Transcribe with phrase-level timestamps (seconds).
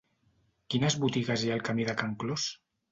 [0.75, 2.53] Quines botigues hi ha al camí de Can Clos?